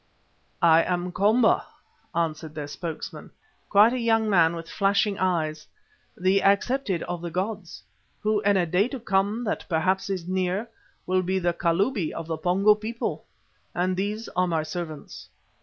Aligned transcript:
"I 0.63 0.81
am 0.81 1.11
Komba," 1.11 1.63
answered 2.15 2.55
their 2.55 2.65
spokesman, 2.65 3.29
quite 3.69 3.93
a 3.93 3.99
young 3.99 4.27
man 4.27 4.55
with 4.55 4.67
flashing 4.67 5.19
eyes, 5.19 5.67
"the 6.17 6.41
Accepted 6.41 7.03
of 7.03 7.21
the 7.21 7.29
Gods, 7.29 7.83
who, 8.21 8.39
in 8.41 8.57
a 8.57 8.65
day 8.65 8.87
to 8.87 8.99
come 8.99 9.43
that 9.43 9.69
perhaps 9.69 10.09
is 10.09 10.27
near, 10.27 10.67
will 11.05 11.21
be 11.21 11.37
the 11.37 11.53
Kalubi 11.53 12.11
of 12.13 12.25
the 12.25 12.37
Pongo 12.39 12.73
people, 12.73 13.25
and 13.75 13.95
these 13.95 14.27
are 14.29 14.47
my 14.47 14.63
servants. 14.63 15.29